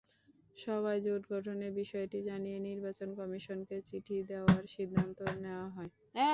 সভায় 0.57 0.99
জোট 1.05 1.23
গঠনের 1.31 1.71
বিষয়টি 1.81 2.19
জানিয়ে 2.29 2.57
নির্বাচন 2.67 3.09
কমিশনকে 3.19 3.77
চিঠি 3.89 4.17
দেওয়ার 4.29 4.63
সিদ্ধান্ত 4.67 5.19
নেওয়া 5.43 5.67
হয়। 5.75 5.91